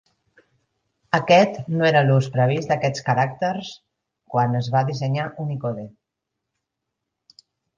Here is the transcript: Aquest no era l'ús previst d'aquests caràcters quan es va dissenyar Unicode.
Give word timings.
Aquest 1.17 1.59
no 1.73 1.85
era 1.89 2.01
l'ús 2.07 2.29
previst 2.39 2.71
d'aquests 2.73 3.05
caràcters 3.09 3.69
quan 4.37 4.61
es 4.63 4.71
va 4.77 4.83
dissenyar 4.91 5.29
Unicode. 5.45 5.87